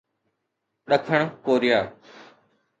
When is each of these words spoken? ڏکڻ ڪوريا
ڏکڻ 0.89 1.21
ڪوريا 1.45 1.79